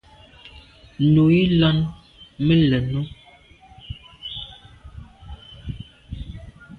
Nu 1.01 1.25
i 1.39 1.41
làn 1.61 1.77
me 2.45 2.53
lèn 2.69 2.87
o. 3.01 3.01